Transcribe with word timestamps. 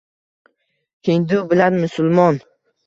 Hindu 1.11 1.43
bilan 1.53 1.81
musulmon. 1.85 2.43